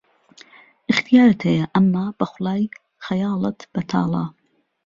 [0.89, 2.63] ئیختیارت ههيه ئهمما به خوڵای
[3.05, 4.25] خهیاڵت بهتاڵه